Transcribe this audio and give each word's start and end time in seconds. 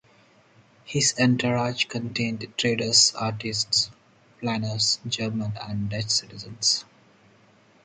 His 0.83 1.13
entourage 1.19 1.85
contained 1.85 2.51
traders, 2.57 3.13
artists, 3.15 3.91
planners, 4.39 4.97
German 5.07 5.53
and 5.61 5.91
Dutch 5.91 6.09
citizens. 6.09 6.85